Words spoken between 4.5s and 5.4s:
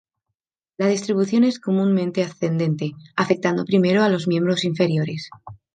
inferiores.